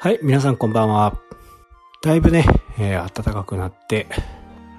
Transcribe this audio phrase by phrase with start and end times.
[0.00, 1.18] はい、皆さんこんばんは。
[2.02, 2.44] だいぶね、
[2.78, 4.06] えー、暖かくなって、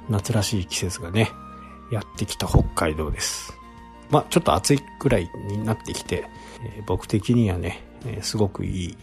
[0.07, 1.29] 夏らしい季節がね、
[1.91, 3.53] やってきた北海道です。
[4.09, 6.23] まあ、ちょっと暑いくらいになってきて、
[6.63, 8.97] えー、僕的にはね、えー、すごくいい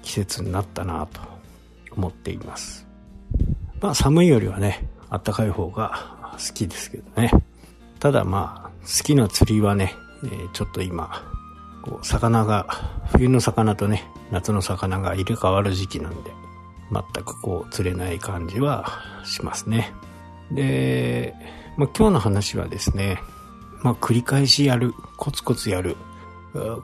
[0.00, 1.20] 季節になったなと
[1.94, 2.86] 思っています。
[3.82, 7.30] まあ、寒いよりはね、暖かい方が好きですけどね。
[8.00, 9.94] ただまあ、好きな釣りはね、
[10.24, 11.30] え、ちょっと今、
[11.82, 12.66] こう、魚が、
[13.12, 16.32] 冬の魚とね、夏の魚が入れ替わる時期なんで、
[16.92, 19.92] 全くこう釣れない感じはしますね。
[20.50, 21.34] で、
[21.76, 23.20] まあ、今日の話はですね、
[23.82, 25.96] まあ、繰り返しやる、コツコツやる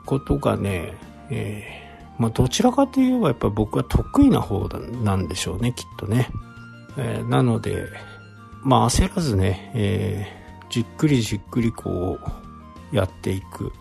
[0.05, 0.93] ことがね、
[1.29, 4.67] えー、まあ、どちらかといえばやっぱ僕は得意な方
[5.03, 6.29] なんでしょうね、きっとね。
[6.97, 7.87] えー、なので、
[8.63, 12.19] まあ、焦らずね、えー、じっくりじっくりこ
[12.91, 13.73] う、やっていく。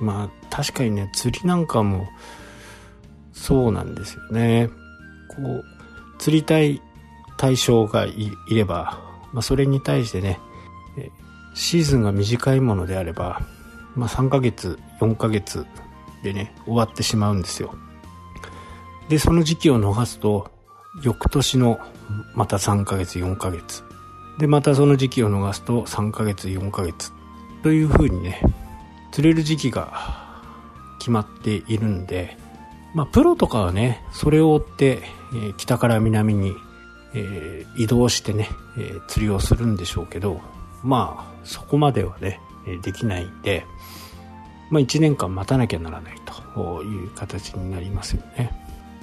[0.00, 2.08] まあ、確かにね、釣りなんかも、
[3.36, 4.70] そうなんですよね。
[5.28, 5.64] こう、
[6.18, 6.80] 釣りたい
[7.36, 8.98] 対象がいれば、
[9.32, 10.40] まあ、それに対してね、
[11.54, 13.42] シーズンが短いものであれば、
[13.94, 15.66] まあ、3ヶ月、4ヶ月
[16.22, 17.74] でね、終わってしまうんですよ。
[19.08, 20.50] で、その時期を逃すと、
[21.02, 21.78] 翌年の
[22.34, 23.84] また3ヶ月、4ヶ月。
[24.38, 27.12] で、またその時期を逃すと3ヶ月、4ヶ月。
[27.62, 28.40] という風にね、
[29.12, 30.42] 釣れる時期が
[30.98, 32.38] 決まっているんで、
[32.96, 35.02] まあ、プロとかはね、それを追って、
[35.34, 36.54] えー、北から南に、
[37.12, 40.40] えー、移動してね、えー、釣りをするんでしょうけど、
[40.82, 42.40] まあ、そこまではね、
[42.82, 43.66] できないんで、
[44.70, 46.14] まあ、1年間待たなきゃならない
[46.54, 48.50] という形になりますよね。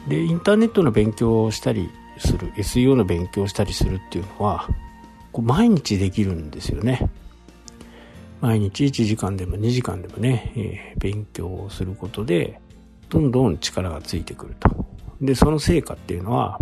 [0.07, 4.67] で、インターネットの勉強をしたりする、SEO の勉強をしたりするっていうのは、
[5.31, 7.11] こう毎日できるんですよね。
[8.41, 12.59] 毎日1時間でも2時間でもね、えー、勉強をすることで、
[13.13, 14.87] どんどん力がついてくると。
[15.21, 16.59] で、その成果っていうのは、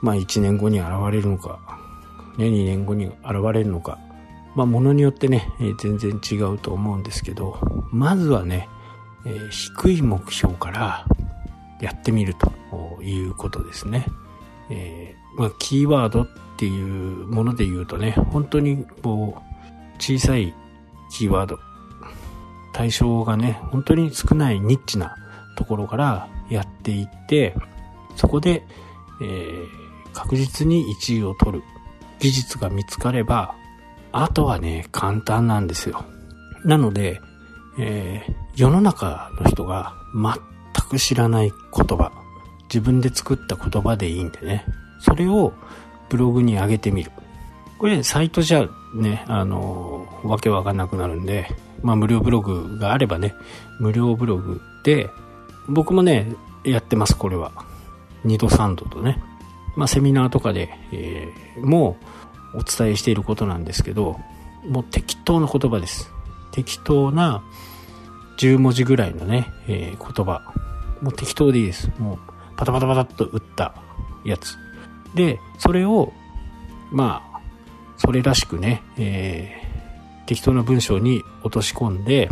[0.00, 1.60] まあ1年後に現れるのか、
[2.38, 3.14] ね、2年後に現
[3.52, 3.98] れるのか、
[4.54, 7.58] まあものによってね、えー、全然違うと思うんですけど、
[7.90, 8.70] まずはね、
[9.26, 11.06] えー、低い目標から
[11.82, 14.06] やってみるということですね。
[14.70, 20.54] えー、まあ、キーワードっていうもので言うとね、本当にこう、小さい
[21.10, 21.58] キーワード、
[22.72, 25.16] 対象がね、本当に少ないニッチな
[25.56, 27.54] ところからやっていって、
[28.16, 28.64] そこで、
[29.20, 29.66] えー、
[30.12, 31.64] 確実に1位を取る
[32.18, 33.54] 技術が見つかれば、
[34.12, 36.04] あとはね、簡単なんですよ。
[36.64, 37.20] なので、
[37.78, 42.12] えー、世の中の人が全く知らない言葉、
[42.64, 44.64] 自分で作った言葉でいいんでね、
[45.00, 45.52] それを
[46.08, 47.10] ブログに上げてみる。
[47.78, 51.48] これ、サイトじゃね、あの、わけわかんなくなるんで、
[51.82, 53.34] まあ無料ブログがあればね、
[53.80, 55.10] 無料ブログで
[55.68, 56.34] 僕もね、
[56.64, 57.52] やってます、これは。
[58.24, 59.22] 2度3度とね。
[59.76, 61.96] まあ、セミナーとかで、えー、も
[62.54, 64.18] うお伝えしていることなんですけど、
[64.68, 66.10] もう適当な言葉です。
[66.52, 67.42] 適当な
[68.38, 70.42] 10文字ぐらいのね、えー、言葉。
[71.00, 71.90] もう適当でいいです。
[71.98, 72.18] もう
[72.56, 73.74] パタパタパタっと打った
[74.24, 74.56] やつ。
[75.14, 76.12] で、それを、
[76.90, 77.40] まあ、
[77.96, 82.28] それらしくね、えー、適当な文章に落とし込んで、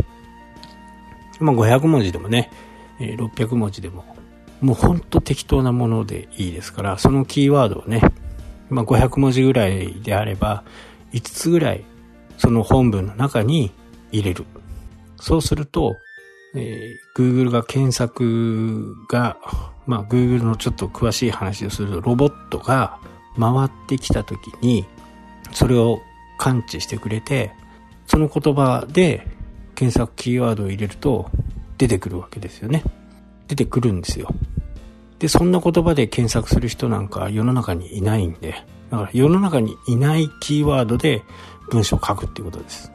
[1.39, 2.51] まあ500文字でもね、
[3.01, 4.05] え600文字でも、
[4.61, 8.01] もうほんと適当なものでいいですから、そのキーワードをね、
[8.69, 10.65] まあ、500文字ぐらいであれば、
[11.13, 11.85] 5つぐらい、
[12.39, 13.73] その本文の中に
[14.13, 14.45] 入れる。
[15.17, 15.97] そうすると、
[16.55, 19.37] えー、Google が検索が、
[19.87, 22.99] まあ、Google のちょっと詳しい話をすると、ロボットが
[23.39, 24.87] 回ってきた時に、
[25.53, 26.01] それを
[26.39, 27.53] 感知してくれて、
[28.07, 29.27] その言葉で
[29.75, 31.31] 検索キーワードを入れると、
[31.81, 32.85] 出てくるわけですよね。
[33.49, 34.29] 出てくるんですよ。
[35.19, 38.55] で、そんな言葉で検索する人なんか世の中にいないんで、
[38.91, 41.23] だから世の中にいないキーワードで
[41.71, 42.93] 文章を書くっていうことです。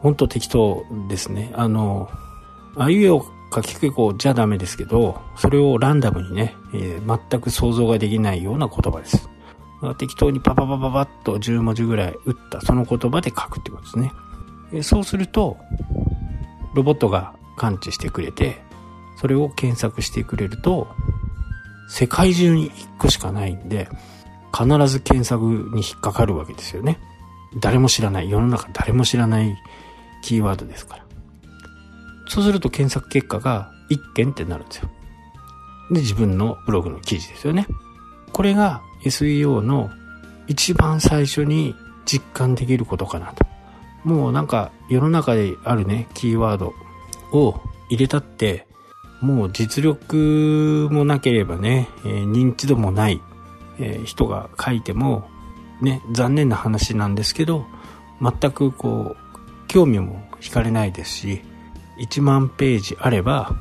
[0.00, 1.50] ほんと適当ですね。
[1.54, 2.10] あの、
[2.76, 3.24] あいうえを
[3.54, 9.30] 書きくこうじゃダメですけど、それをランダムにね、えー、全く想像ができないような言葉です。
[9.96, 14.12] 適当にパパパパパッと10文字ぐらい打ったその言葉で書くってことですね。
[14.74, 15.56] え、そうすると、
[16.74, 18.62] ロボットが感知してくれて、
[19.16, 20.88] それを検索してくれると、
[21.88, 23.88] 世界中に1個しかないんで、
[24.56, 25.44] 必ず検索
[25.74, 26.98] に引っかかるわけですよね。
[27.60, 29.56] 誰も知らない、世の中誰も知らない
[30.22, 31.04] キーワードですから。
[32.28, 34.90] そうすると検索結果が1件ってなるんですよ。
[35.90, 37.66] で、自分のブログの記事ですよね。
[38.32, 39.90] これが SEO の
[40.46, 41.74] 一番最初に
[42.04, 43.46] 実感できることかなと。
[44.04, 46.74] もうなんか世の中であるね、キーワード
[47.32, 48.66] を入れたって、
[49.20, 53.20] もう実力もなければね、えー、認知度もない、
[53.78, 55.28] えー、人が書いても、
[55.80, 57.66] ね、残念な話なんですけど、
[58.20, 61.42] 全くこう、興味も惹かれないですし、
[61.98, 63.52] 1万ページあれば、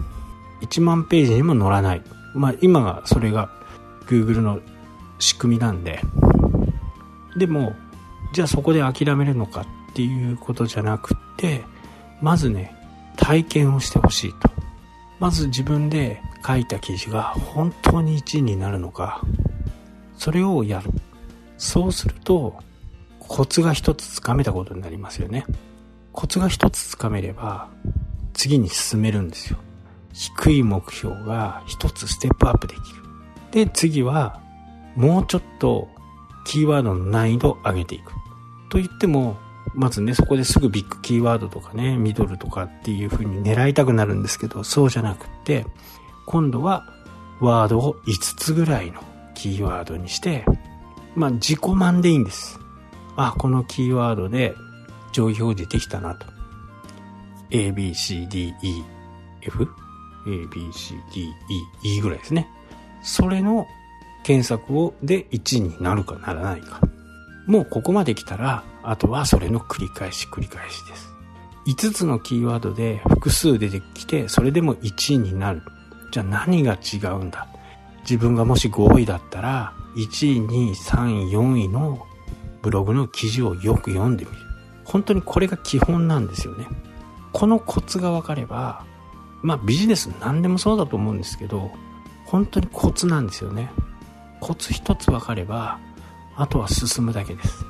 [0.61, 2.01] 1万ページにも載らない。
[2.33, 3.49] まあ今がそれが
[4.07, 4.59] Google の
[5.19, 6.01] 仕組みなんで、
[7.37, 7.75] でも、
[8.33, 11.63] じゃあそこで諦めるのかっていうことじゃなくて、
[12.21, 12.74] まずね、
[13.15, 14.49] 体験をしてほしいと。
[15.19, 19.21] まず自分で書いた記事が本当に1位になるのか、
[20.17, 20.91] それをやる。
[21.57, 22.55] そうすると、
[23.19, 25.45] コツが一つつかめたことになりますよね。
[26.11, 27.69] コツが一つつかめれば、
[28.33, 29.57] 次に進めるんですよ。
[30.13, 32.85] 低い目標が一つステップアップできる。
[33.51, 34.41] で、次は、
[34.95, 35.89] もうちょっと
[36.45, 38.13] キーワードの難易度を上げていく。
[38.69, 39.37] と言っても、
[39.75, 45.65] まずね、そこですぐビッグキーワードとかね、ミドルとかっていう風に狙いたくなるんですけど、そうじゃなくって、
[46.25, 46.87] 今度は
[47.41, 49.01] ワードを5つぐらいの
[49.35, 50.45] キーワードにして、
[51.15, 52.59] まあ自己満でいいんです。
[53.17, 54.55] あ、このキーワードで
[55.11, 56.25] 上位表示できたなと。
[57.51, 58.83] A, B, C, D, E,
[59.41, 59.67] F?
[60.27, 61.21] A, B, C, D,
[61.83, 62.49] E, E ぐらいですね。
[63.01, 63.67] それの
[64.23, 66.81] 検索をで1になるかならないか。
[67.45, 71.13] もうここまで来たら、あとはそれの繰り返し繰り返しです。
[71.67, 75.61] 5つのキーワードで複数出てきて、それでも1位になる。
[76.11, 77.47] じゃあ何が違うんだ？
[78.01, 82.05] 自分がもし5位だったら、1位、2位、3位、4位の
[82.61, 84.37] ブログの記事をよく読んでみる。
[84.83, 86.67] 本当にこれが基本なんですよね。
[87.33, 88.85] このコツが分かれば、
[89.41, 91.71] まあビジネス何でもそうだと思うんですけど、
[92.25, 93.71] 本当にコツなんですよね。
[94.39, 95.79] コツ一つ分かれば、
[96.35, 97.65] あとは進むだけです。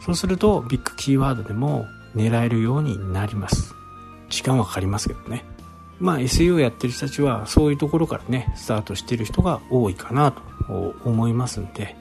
[0.00, 3.74] そうすると、ビッグキーワードでも狙えるようになります。
[4.28, 5.44] 時間はかかりますけどね。
[5.98, 10.42] まあ SEO やってる人たちはそういうところからね、スタートしてる人が多いかなと
[11.04, 11.96] 思いますんで、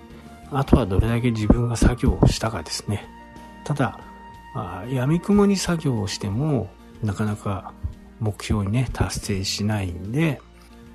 [0.51, 3.07] あとはどれだけ自分が作業をしたかですね。
[3.65, 3.99] ただ、
[4.55, 6.69] あ闇雲に作業をしても、
[7.01, 7.73] なかなか
[8.19, 10.41] 目標にね、達成しないんで、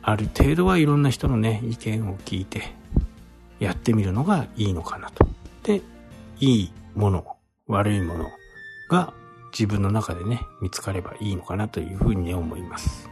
[0.03, 2.75] ある程度はいろんな人のね、意見を聞いて、
[3.59, 5.27] やってみるのがいいのかなと。
[5.63, 5.83] で、
[6.41, 8.27] いいもの、悪いもの
[8.91, 9.13] が
[9.53, 13.09] 自分の中でね、見つかればいいのかなというふうに、思います。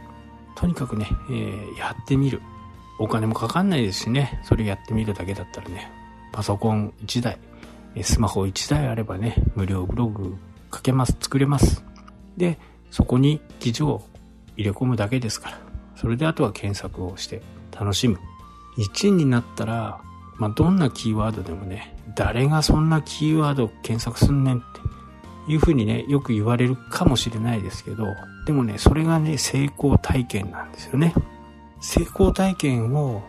[0.55, 2.41] とにかくね、えー、やってみる。
[2.99, 5.91] お金もかかんないですしね、それやってみるだけだったらね、
[6.31, 7.37] パソコン1台、
[8.01, 10.35] スマホ1台あればね、無料ブログ
[10.73, 11.83] 書けます、作れます。
[12.37, 12.57] で、
[12.89, 14.01] そこに記事を
[14.55, 15.59] 入れ込むだけですから、
[15.95, 17.41] それであとは検索をして
[17.71, 18.19] 楽しむ。
[18.77, 20.01] 1位になったら、
[20.37, 24.61] まあ、どんなキーワードでもね、誰がそんなキーワードを検索すんねんっ
[25.47, 28.05] ていうふうにね、よく言われるかもしれないですけど、
[28.45, 31.13] でもね、それがね、成功体験なんですよね。
[31.81, 33.23] 成功体験を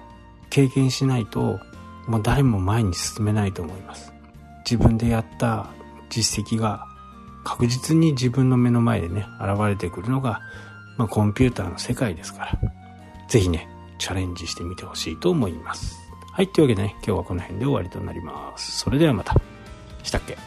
[0.50, 1.60] 経験しないと、
[2.06, 4.12] もう誰も前に進めないと思います。
[4.64, 5.66] 自分でやった
[6.10, 6.86] 実績が
[7.44, 10.40] 確実に自分の目の前でね、現れてくるのが、
[10.96, 12.58] まあ、コンピューターの世界ですから、
[13.28, 13.68] ぜひね、
[13.98, 16.07] チャレンジしてみてほしいと思います。
[16.38, 18.78] はい、というわけでね、今日はこの辺で終わりとなります。
[18.78, 19.34] それではまた。
[20.04, 20.38] したっけ？